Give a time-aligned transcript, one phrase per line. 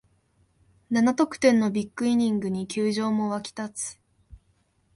[0.89, 3.99] 七得点のビッグイニングに球場も沸き立つ